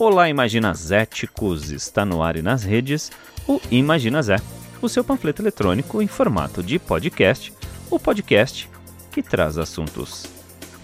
[0.00, 1.70] Olá, imaginazéticos!
[1.70, 3.12] Está no ar e nas redes
[3.46, 4.36] o Imagina Zé,
[4.80, 7.52] o seu panfleto eletrônico em formato de podcast,
[7.90, 8.66] o podcast
[9.12, 10.24] que traz assuntos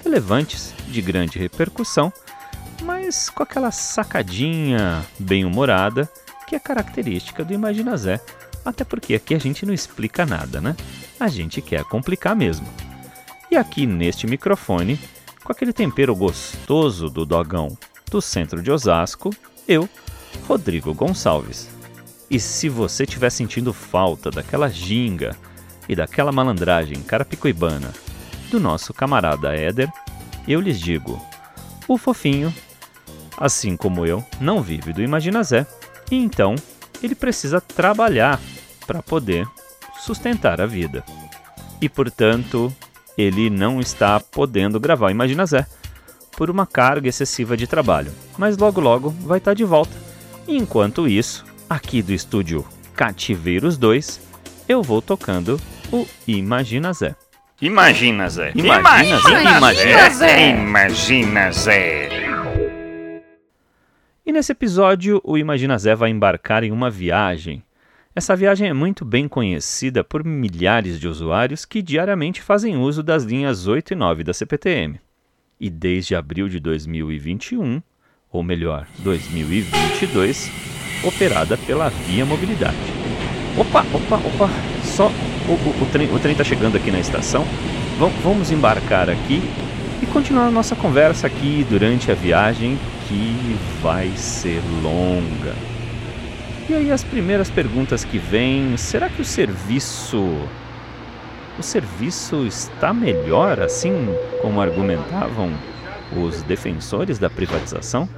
[0.04, 2.12] relevantes, de grande repercussão,
[2.82, 6.07] mas com aquela sacadinha bem-humorada
[6.46, 8.21] que é característica do Imagina Zé,
[8.67, 10.77] até porque aqui a gente não explica nada, né?
[11.19, 12.69] A gente quer complicar mesmo.
[13.51, 15.01] E aqui neste microfone,
[15.43, 17.79] com aquele tempero gostoso do dogão
[18.11, 19.34] do centro de Osasco,
[19.66, 19.88] eu,
[20.46, 21.69] Rodrigo Gonçalves.
[22.30, 25.37] E se você estiver sentindo falta daquela ginga
[25.88, 27.92] e daquela malandragem carapicuibana
[28.51, 29.91] do nosso camarada Éder,
[30.46, 31.20] eu lhes digo:
[31.87, 32.52] o fofinho,
[33.37, 35.66] assim como eu, não vive do Imagina Zé,
[36.10, 36.54] e então
[37.02, 38.41] ele precisa trabalhar
[38.87, 39.46] para poder
[40.01, 41.04] sustentar a vida.
[41.80, 42.74] E portanto,
[43.16, 45.66] ele não está podendo gravar Imagina Zé
[46.36, 49.96] por uma carga excessiva de trabalho, mas logo logo vai estar de volta.
[50.46, 52.64] E enquanto isso, aqui do estúdio
[52.95, 54.20] Cativeiros 2,
[54.68, 55.60] eu vou tocando
[55.93, 57.16] o Imagina Zé.
[57.60, 58.52] Imagina, Zé.
[58.54, 59.43] Imagina, Zé.
[59.56, 60.51] Imagina, Zé.
[60.51, 62.09] Imagina, Zé.
[64.25, 67.65] E nesse episódio, o Imagina Zé vai embarcar em uma viagem
[68.16, 73.25] essa viagem é muito bem conhecida por milhares de usuários que diariamente fazem uso das
[73.25, 74.98] linhas 8 e 9 da CPTM.
[75.59, 77.82] E desde abril de 2021,
[78.31, 80.50] ou melhor, 2022,
[81.03, 82.76] operada pela Via Mobilidade.
[83.56, 84.50] Opa, opa, opa,
[84.84, 87.43] só o, o, o trem, o está chegando aqui na estação.
[87.99, 89.41] V vamos embarcar aqui
[90.03, 92.77] e continuar a nossa conversa aqui durante a viagem
[93.09, 95.54] que vai ser longa.
[96.69, 100.37] E aí as primeiras perguntas que vêm, será que o serviço
[101.59, 103.93] o serviço está melhor assim
[104.43, 105.50] como argumentavam
[106.16, 108.09] os defensores da privatização?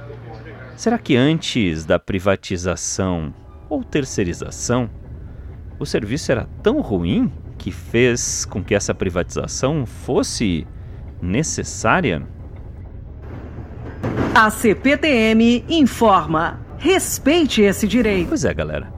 [0.75, 3.33] Será que antes da privatização
[3.69, 4.89] ou terceirização,
[5.77, 10.65] o serviço era tão ruim que fez com que essa privatização fosse
[11.21, 12.25] necessária?
[14.33, 16.59] A CPTM informa.
[16.77, 18.29] Respeite esse direito.
[18.29, 18.93] Pois é, galera.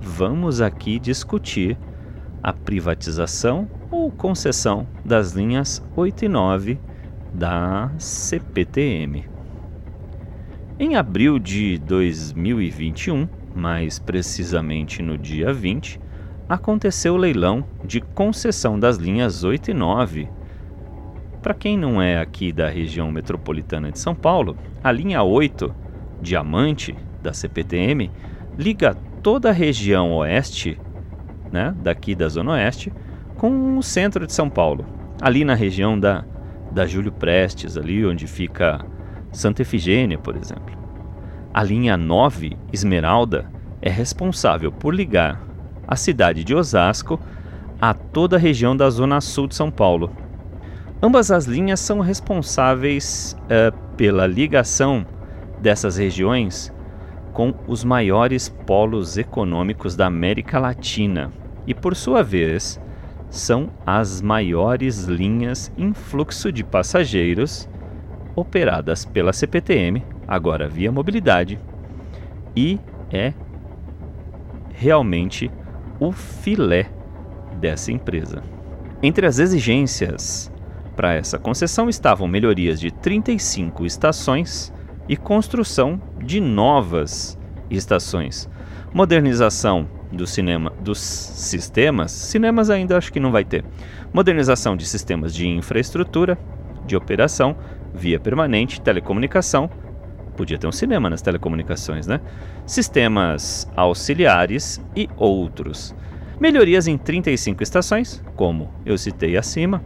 [0.00, 1.78] Vamos aqui discutir
[2.42, 6.78] a privatização ou concessão das linhas 8 e 9
[7.32, 9.28] da CPTM.
[10.78, 16.00] Em abril de 2021, mais precisamente no dia 20,
[16.48, 20.28] aconteceu o leilão de concessão das linhas 8 e 9.
[21.42, 25.74] Para quem não é aqui da região metropolitana de São Paulo, a linha 8
[26.20, 28.10] Diamante da CPTM
[28.58, 30.78] liga toda a região oeste,
[31.52, 32.92] né, daqui da Zona Oeste,
[33.36, 34.84] com o centro de São Paulo,
[35.20, 36.24] ali na região da,
[36.70, 38.84] da Júlio Prestes, ali onde fica
[39.32, 40.76] Santa Efigênia, por exemplo.
[41.52, 43.50] A linha 9, Esmeralda,
[43.80, 45.40] é responsável por ligar
[45.86, 47.18] a cidade de Osasco
[47.80, 50.10] a toda a região da Zona Sul de São Paulo.
[51.02, 55.06] Ambas as linhas são responsáveis uh, pela ligação
[55.60, 56.72] dessas regiões
[57.38, 61.30] com os maiores polos econômicos da América Latina
[61.68, 62.80] e, por sua vez,
[63.30, 67.68] são as maiores linhas em fluxo de passageiros
[68.34, 71.60] operadas pela CPTM, agora via mobilidade,
[72.56, 73.32] e é
[74.74, 75.48] realmente
[76.00, 76.90] o filé
[77.60, 78.42] dessa empresa.
[79.00, 80.50] Entre as exigências
[80.96, 84.72] para essa concessão estavam melhorias de 35 estações
[85.08, 87.38] e construção de novas
[87.70, 88.48] estações.
[88.92, 93.64] Modernização do cinema, dos sistemas, cinemas ainda acho que não vai ter.
[94.12, 96.38] Modernização de sistemas de infraestrutura,
[96.86, 97.56] de operação,
[97.94, 99.68] via permanente, telecomunicação.
[100.36, 102.20] Podia ter um cinema nas telecomunicações, né?
[102.64, 105.94] Sistemas auxiliares e outros.
[106.40, 109.82] Melhorias em 35 estações, como eu citei acima,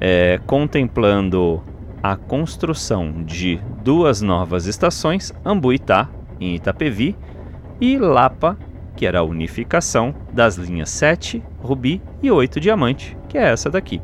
[0.00, 1.62] é, contemplando
[2.02, 7.16] a construção de duas novas estações, Ambuitá, em Itapevi,
[7.80, 8.58] e Lapa,
[8.96, 14.00] que era a unificação das linhas 7, Rubi e 8 Diamante, que é essa daqui,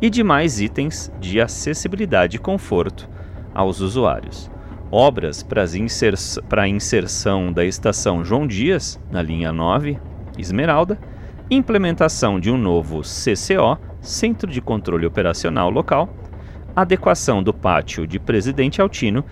[0.00, 3.08] e demais itens de acessibilidade e conforto
[3.54, 4.50] aos usuários.
[4.90, 9.98] Obras para a inserção da estação João Dias, na linha 9,
[10.38, 10.98] Esmeralda,
[11.50, 16.08] implementação de um novo CCO, Centro de Controle Operacional Local,
[16.74, 19.24] adequação do pátio de Presidente Altino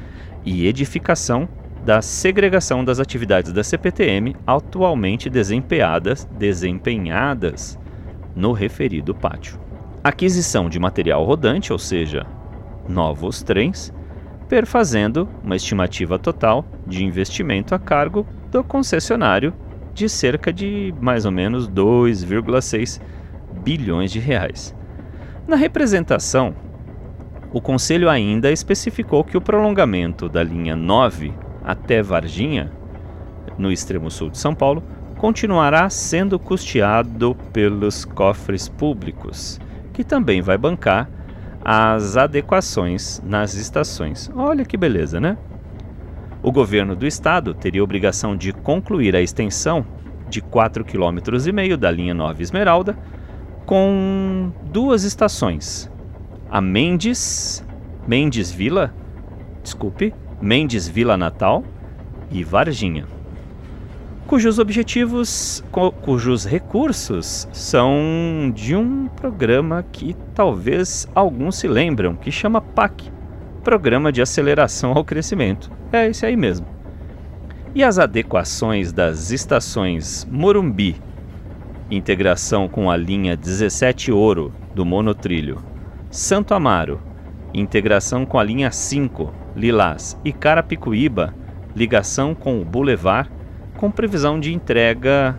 [0.44, 1.48] e edificação
[1.84, 7.78] da segregação das atividades da CPTM atualmente desempenhadas, desempenhadas
[8.34, 9.58] no referido pátio.
[10.02, 12.26] Aquisição de material rodante, ou seja,
[12.88, 13.92] novos trens,
[14.48, 19.52] perfazendo uma estimativa total de investimento a cargo do concessionário
[19.92, 23.00] de cerca de mais ou menos 2,6
[23.62, 24.74] bilhões de reais.
[25.46, 26.54] Na representação,
[27.52, 31.32] o Conselho ainda especificou que o prolongamento da linha 9
[31.64, 32.70] até Varginha,
[33.56, 34.82] no extremo sul de São Paulo,
[35.16, 39.58] continuará sendo custeado pelos cofres públicos,
[39.92, 41.10] que também vai bancar
[41.64, 44.30] as adequações nas estações.
[44.34, 45.36] Olha que beleza, né?
[46.42, 49.84] O governo do estado teria obrigação de concluir a extensão
[50.28, 52.96] de 4,5 km da linha 9 Esmeralda
[53.66, 55.90] com duas estações.
[56.50, 57.64] A Mendes,
[58.06, 58.94] Mendes Vila,
[59.62, 61.64] desculpe, Mendes Vila Natal
[62.30, 63.18] e Varginha
[64.28, 65.64] cujos objetivos,
[66.02, 73.10] cujos recursos são de um programa que talvez alguns se lembram, que chama PAC
[73.64, 75.70] Programa de Aceleração ao Crescimento.
[75.90, 76.66] É esse aí mesmo.
[77.74, 80.96] E as adequações das estações Morumbi,
[81.90, 85.56] integração com a linha 17 Ouro do monotrilho,
[86.10, 87.02] Santo Amaro,
[87.52, 91.34] integração com a linha 5 Lilás e Carapicuíba,
[91.76, 93.30] ligação com o Boulevard
[93.76, 95.38] com previsão de entrega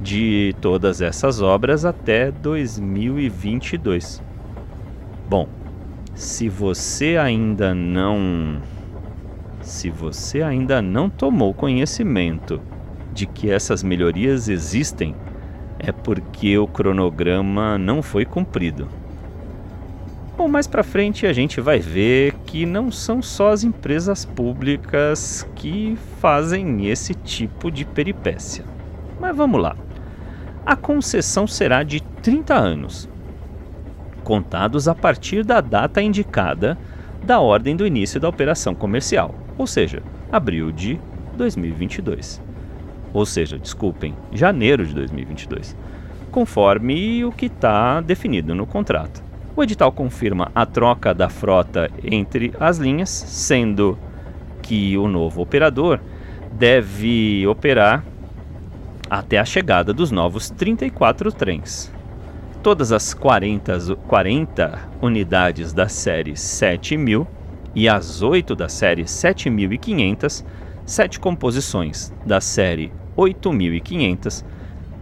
[0.00, 4.22] de todas essas obras até 2022.
[5.28, 5.46] Bom,
[6.14, 8.62] se você ainda não
[9.60, 12.62] se você ainda não tomou conhecimento
[13.12, 15.14] de que essas melhorias existem,
[15.78, 18.88] é porque o cronograma não foi cumprido.
[20.38, 25.44] Bom, mais para frente a gente vai ver que não são só as empresas públicas
[25.56, 28.64] que fazem esse tipo de peripécia.
[29.18, 29.76] Mas vamos lá.
[30.64, 33.08] A concessão será de 30 anos,
[34.22, 36.78] contados a partir da data indicada
[37.20, 41.00] da ordem do início da operação comercial, ou seja, abril de
[41.36, 42.40] 2022.
[43.12, 45.76] Ou seja, desculpem, janeiro de 2022,
[46.30, 49.26] conforme o que está definido no contrato.
[49.58, 53.98] O edital confirma a troca da frota entre as linhas, sendo
[54.62, 55.98] que o novo operador
[56.52, 58.04] deve operar
[59.10, 61.92] até a chegada dos novos 34 trens.
[62.62, 67.26] Todas as 40, 40 unidades da série 7000
[67.74, 70.44] e as 8 da série 7500,
[70.86, 74.44] 7 composições da série 8500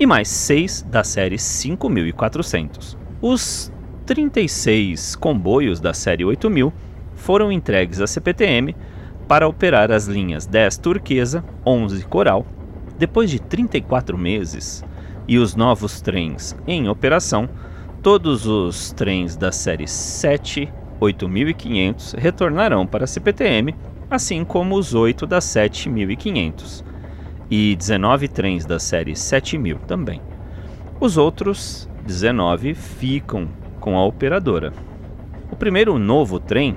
[0.01, 2.97] e mais 6 da série 5400.
[3.21, 3.71] Os
[4.07, 6.73] 36 comboios da série 8000
[7.17, 8.77] foram entregues à CPTM
[9.27, 12.47] para operar as linhas 10 Turquesa, 11 Coral.
[12.97, 14.85] Depois de 34 meses
[15.27, 17.49] e os novos trens em operação,
[18.01, 23.75] todos os trens da série 7 8500 retornarão para a CPTM,
[24.09, 26.85] assim como os 8 da 7500
[27.51, 30.23] e 19 trens da série 7000 também.
[31.01, 33.49] Os outros 19 ficam
[33.87, 34.73] com a operadora.
[35.49, 36.77] O primeiro novo trem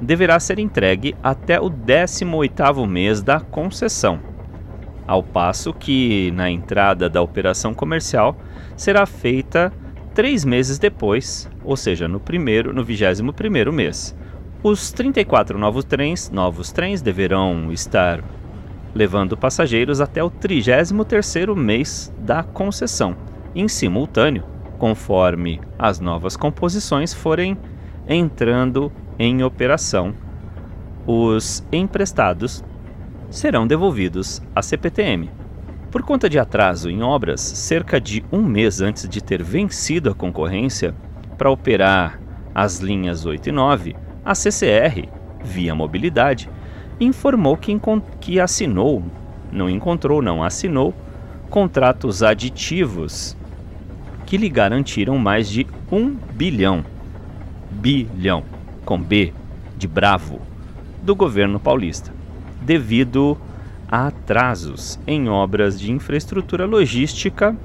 [0.00, 4.20] deverá ser entregue até o 18º mês da concessão,
[5.04, 8.36] ao passo que na entrada da operação comercial
[8.76, 9.72] será feita
[10.14, 14.16] três meses depois, ou seja, no primeiro, no 21º mês.
[14.62, 18.22] Os 34 novos trens, novos trens deverão estar
[18.94, 23.16] levando passageiros até o 33º mês da concessão.
[23.56, 27.56] Em simultâneo, conforme as novas composições forem
[28.08, 30.14] entrando em operação.
[31.06, 32.64] Os emprestados
[33.30, 35.30] serão devolvidos à CPTM.
[35.90, 40.14] Por conta de atraso em obras, cerca de um mês antes de ter vencido a
[40.14, 40.94] concorrência
[41.38, 42.20] para operar
[42.54, 45.08] as linhas 8 e 9, a CCR,
[45.44, 46.48] via mobilidade,
[47.00, 47.78] informou que,
[48.20, 49.02] que assinou,
[49.52, 50.94] não encontrou, não assinou,
[51.50, 53.36] contratos aditivos
[54.26, 56.84] que lhe garantiram mais de um bilhão,
[57.70, 58.44] bilhão,
[58.84, 59.32] com B,
[59.76, 60.40] de bravo,
[61.02, 62.12] do governo paulista,
[62.60, 63.36] devido
[63.88, 67.56] a atrasos em obras de infraestrutura logística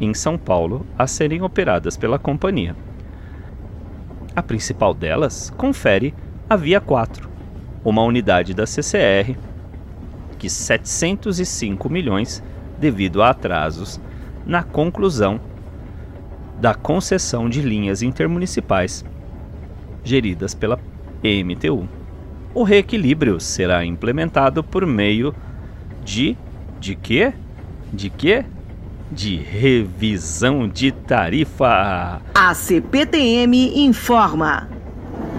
[0.00, 2.76] em São Paulo a serem operadas pela companhia.
[4.34, 6.14] A principal delas confere
[6.48, 7.28] a Via 4,
[7.84, 9.36] uma unidade da CCR
[10.38, 12.42] que 705 milhões
[12.78, 14.00] devido a atrasos
[14.44, 15.40] na conclusão
[16.62, 19.04] da concessão de linhas intermunicipais
[20.04, 20.78] geridas pela
[21.20, 21.88] EMTU.
[22.54, 25.34] O reequilíbrio será implementado por meio
[26.04, 26.36] de
[26.78, 27.32] de quê?
[27.92, 28.44] De quê?
[29.10, 32.22] De revisão de tarifa.
[32.32, 34.68] A CPTM informa.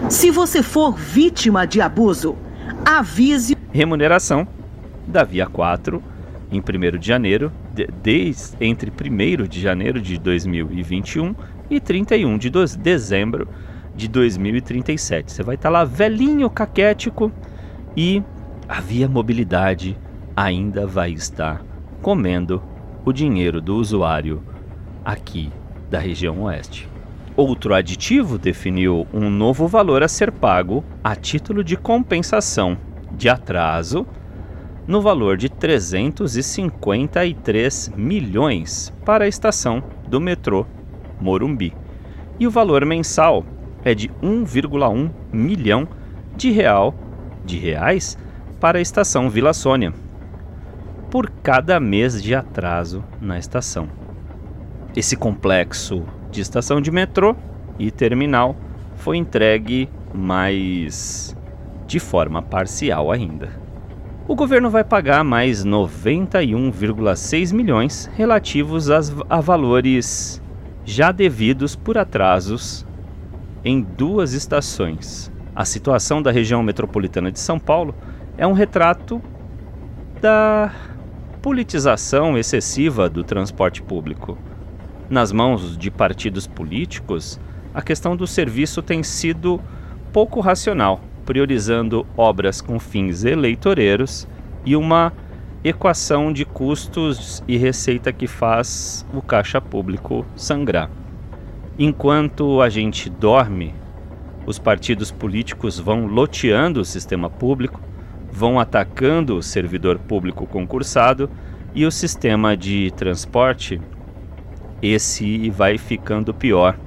[0.09, 2.35] Se você for vítima de abuso,
[2.83, 3.55] Avise.
[3.71, 4.45] Remuneração
[5.07, 6.03] da Via 4
[6.55, 11.35] em 1 de janeiro, de, desde, entre 1 de janeiro de 2021
[11.69, 13.47] e 31 de do, dezembro
[13.95, 15.31] de 2037.
[15.31, 17.31] Você vai estar lá velhinho, caquético
[17.95, 18.23] e
[18.67, 19.97] a Via Mobilidade
[20.35, 21.63] ainda vai estar
[22.01, 22.61] comendo
[23.05, 24.41] o dinheiro do usuário
[25.03, 25.51] aqui
[25.89, 26.87] da região oeste.
[27.35, 32.77] Outro aditivo definiu um novo valor a ser pago a título de compensação
[33.11, 34.05] de atraso
[34.87, 40.65] no valor de 353 milhões para a estação do metrô
[41.19, 41.73] Morumbi.
[42.39, 43.45] E o valor mensal
[43.83, 45.87] é de 1,1 milhão
[46.35, 46.95] de real
[47.45, 48.17] de reais
[48.59, 49.93] para a estação Vila Sônia
[51.13, 53.87] por cada mês de atraso na estação.
[54.95, 57.35] Esse complexo de estação de metrô
[57.77, 58.55] e terminal
[58.95, 61.37] foi entregue, mas
[61.85, 63.62] de forma parcial ainda.
[64.27, 70.41] O governo vai pagar mais 91,6 milhões relativos às, a valores
[70.85, 72.85] já devidos por atrasos
[73.65, 75.31] em duas estações.
[75.55, 77.93] A situação da região metropolitana de São Paulo
[78.37, 79.21] é um retrato
[80.21, 80.73] da
[81.41, 84.37] politização excessiva do transporte público
[85.09, 87.39] nas mãos de partidos políticos,
[87.73, 89.59] a questão do serviço tem sido
[90.11, 94.27] pouco racional, priorizando obras com fins eleitoreiros
[94.65, 95.13] e uma
[95.63, 100.89] equação de custos e receita que faz o caixa público sangrar.
[101.79, 103.73] Enquanto a gente dorme,
[104.45, 107.81] os partidos políticos vão loteando o sistema público,
[108.31, 111.29] vão atacando o servidor público concursado
[111.73, 113.79] e o sistema de transporte
[114.81, 116.77] esse vai ficando pior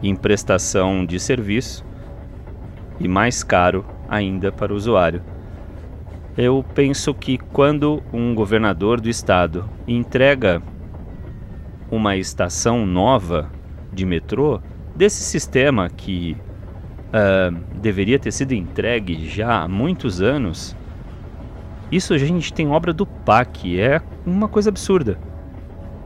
[0.00, 1.84] em prestação de serviço
[3.00, 5.22] e mais caro ainda para o usuário.
[6.36, 10.62] Eu penso que quando um governador do estado entrega
[11.90, 13.50] uma estação nova
[13.92, 14.60] de metrô,
[14.94, 16.36] desse sistema que
[17.08, 20.76] uh, deveria ter sido entregue já há muitos anos,
[21.90, 25.18] isso a gente tem obra do PAC, é uma coisa absurda.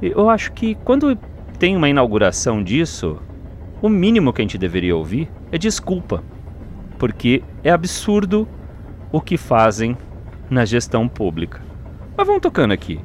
[0.00, 1.16] Eu acho que quando
[1.58, 3.18] tem uma inauguração disso,
[3.82, 6.22] o mínimo que a gente deveria ouvir é desculpa,
[6.98, 8.48] porque é absurdo
[9.12, 9.96] o que fazem
[10.50, 11.60] na gestão pública.
[12.16, 13.00] Mas vamos tocando aqui.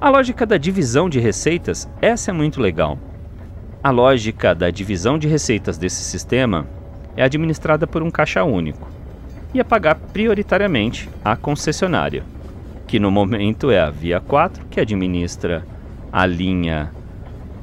[0.00, 2.98] A lógica da divisão de receitas, essa é muito legal.
[3.82, 6.66] A lógica da divisão de receitas desse sistema
[7.16, 8.88] é administrada por um caixa único
[9.54, 12.24] e é pagar prioritariamente a concessionária,
[12.86, 15.64] que no momento é a Via 4, que administra
[16.12, 16.90] a linha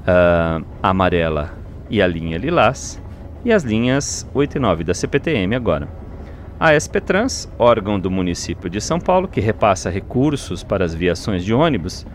[0.02, 1.54] uh, amarela
[1.90, 3.02] e a linha lilás,
[3.44, 5.88] e as linhas 8 e 9 da CPTM agora.
[6.60, 11.54] A SPTrans, órgão do município de São Paulo, que repassa recursos para as viações de
[11.54, 12.06] ônibus,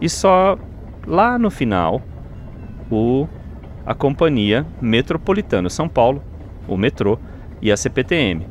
[0.00, 0.58] e só
[1.06, 2.02] lá no final
[2.90, 3.28] o,
[3.86, 6.22] a Companhia Metropolitano São Paulo,
[6.66, 7.18] o metrô,
[7.60, 8.46] e a CPTM.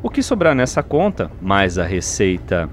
[0.00, 2.70] O que sobrar nessa conta, mais a receita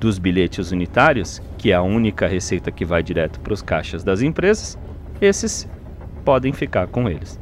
[0.00, 4.22] dos bilhetes unitários, que é a única receita que vai direto para os caixas das
[4.22, 4.76] empresas,
[5.20, 5.68] esses
[6.24, 7.38] podem ficar com eles.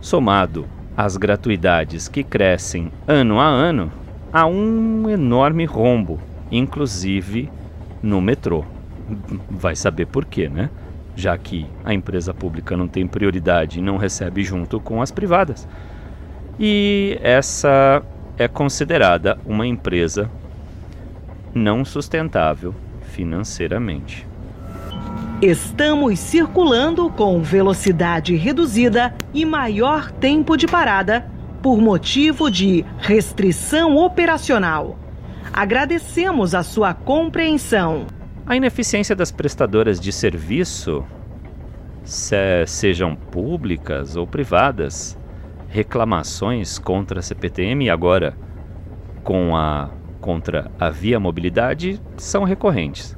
[0.00, 3.90] Somado às gratuidades que crescem ano a ano,
[4.32, 7.50] há um enorme rombo, inclusive
[8.02, 8.64] no metrô.
[9.50, 10.70] Vai saber por quê, né?
[11.16, 15.66] Já que a empresa pública não tem prioridade e não recebe junto com as privadas.
[16.60, 18.02] E essa
[18.36, 20.30] é considerada uma empresa
[21.52, 24.27] não sustentável financeiramente.
[25.40, 31.30] Estamos circulando com velocidade reduzida e maior tempo de parada
[31.62, 34.98] por motivo de restrição operacional.
[35.52, 38.08] Agradecemos a sua compreensão.
[38.44, 41.04] A ineficiência das prestadoras de serviço,
[42.02, 45.16] se sejam públicas ou privadas,
[45.68, 48.36] reclamações contra a CPTM e agora
[49.22, 49.88] com a
[50.20, 53.16] contra a via mobilidade são recorrentes,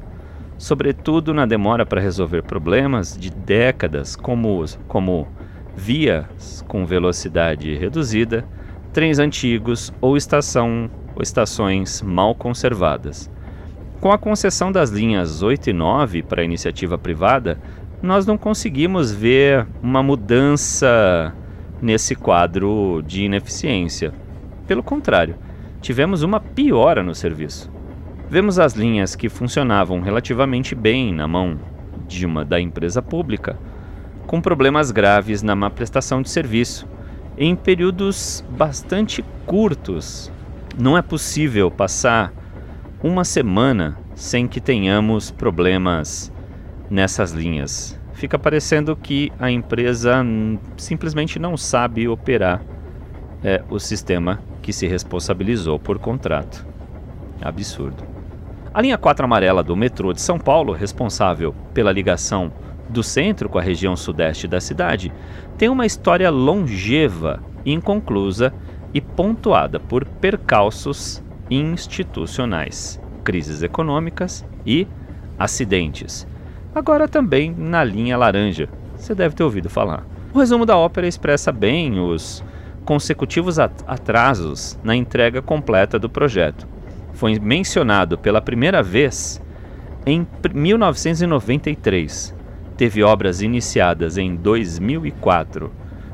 [0.60, 5.26] sobretudo na demora para resolver problemas de décadas, como, como
[5.74, 8.44] vias com velocidade reduzida,
[8.92, 13.30] trens antigos ou, estação, ou estações mal conservadas.
[14.02, 17.58] Com a concessão das linhas 8 e 9 para iniciativa privada,
[18.02, 21.34] nós não conseguimos ver uma mudança
[21.80, 24.12] nesse quadro de ineficiência.
[24.66, 25.36] Pelo contrário,
[25.80, 27.79] tivemos uma piora no serviço.
[28.30, 31.58] Vemos as linhas que funcionavam relativamente bem na mão
[32.06, 33.58] de uma da empresa pública,
[34.24, 36.86] com problemas graves na má prestação de serviço,
[37.36, 40.30] em períodos bastante curtos
[40.78, 42.32] Não é possível passar
[43.02, 46.32] uma semana sem que tenhamos problemas
[46.88, 47.98] nessas linhas.
[48.12, 50.24] Fica parecendo que a empresa
[50.76, 52.62] simplesmente não sabe operar
[53.42, 56.64] é, o sistema que se responsabilizou por contrato.
[57.42, 58.09] Absurdo.
[58.72, 62.52] A linha 4 amarela do metrô de São Paulo, responsável pela ligação
[62.88, 65.12] do centro com a região sudeste da cidade,
[65.58, 68.54] tem uma história longeva, inconclusa
[68.94, 74.86] e pontuada por percalços institucionais, crises econômicas e
[75.36, 76.24] acidentes.
[76.72, 80.06] Agora também na linha laranja, você deve ter ouvido falar.
[80.32, 82.44] O resumo da ópera expressa bem os
[82.84, 86.68] consecutivos atrasos na entrega completa do projeto.
[87.12, 89.40] Foi mencionado pela primeira vez
[90.06, 92.34] em 1993.
[92.76, 95.70] Teve obras iniciadas em 2004.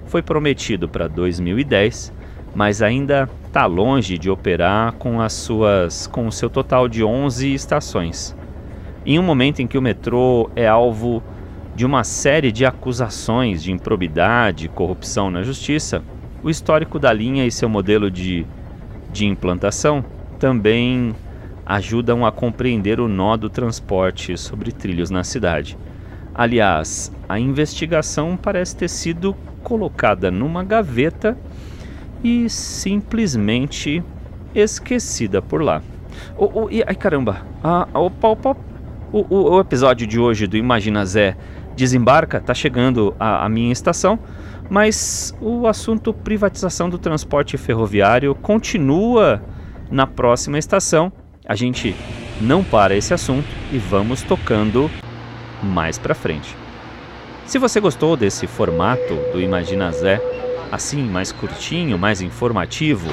[0.07, 2.13] Foi prometido para 2010,
[2.55, 7.55] mas ainda está longe de operar com as suas com o seu total de 11
[7.55, 8.37] estações.
[9.05, 11.23] Em um momento em que o metrô é alvo
[11.77, 16.03] de uma série de acusações de improbidade corrupção na justiça,
[16.43, 18.47] o histórico da linha e seu modelo de,
[19.13, 20.05] de implantação
[20.39, 21.15] também
[21.65, 25.77] ajudam a compreender o nó do transporte sobre trilhos na cidade.
[26.35, 31.37] Aliás, a investigação parece ter sido colocada numa gaveta
[32.23, 34.03] e simplesmente
[34.55, 35.83] esquecida por lá.
[36.37, 38.57] Oh, oh, e, ai caramba, ah, opa, opa.
[39.13, 41.37] O, o, o, episódio de hoje do Imagina Zé
[41.75, 44.19] desembarca, tá chegando a, a minha estação
[44.69, 49.41] mas o assunto privatização do transporte ferroviário continua
[49.91, 51.13] na próxima estação.
[51.47, 51.95] A gente
[52.41, 54.91] não para esse assunto e vamos tocando
[55.63, 56.57] mais para frente.
[57.47, 60.21] Se você gostou desse formato do Imagina Zé,
[60.71, 63.09] assim mais curtinho, mais informativo,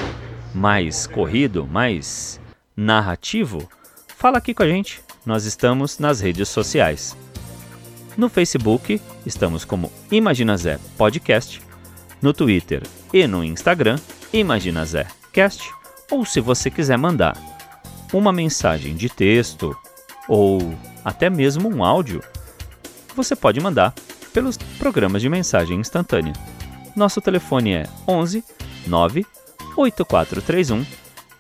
[0.54, 2.40] mais corrido, mais
[2.76, 3.70] narrativo,
[4.08, 5.02] fala aqui com a gente.
[5.26, 7.16] Nós estamos nas redes sociais.
[8.18, 11.62] No Facebook, estamos como Imagina Zé Podcast.
[12.22, 12.84] No Twitter
[13.14, 13.98] e no Instagram,
[14.32, 15.83] Imagina Zé Cast.
[16.14, 17.36] Ou se você quiser mandar
[18.14, 19.76] uma mensagem de texto
[20.30, 20.60] ou
[21.04, 22.22] até mesmo um áudio,
[23.16, 23.96] você pode mandar
[24.32, 26.34] pelos programas de mensagem instantânea.
[26.96, 28.44] Nosso telefone é 11
[28.86, 29.26] 9
[29.76, 30.86] 8431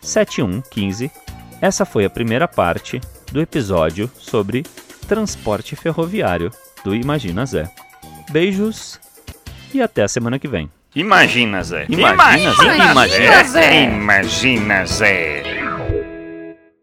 [0.01, 1.12] 7115.
[1.62, 2.99] Essa foi a primeira parte
[3.31, 4.63] do episódio sobre
[5.07, 6.49] transporte ferroviário
[6.83, 7.71] do Imagina Zé.
[8.31, 8.99] Beijos
[9.71, 10.67] e até a semana que vem.
[10.95, 11.86] Imagina, Zé.
[11.89, 12.75] Imagina, Zé.
[12.91, 13.84] Imagina, Zé.
[13.84, 15.53] Imagina, Zé.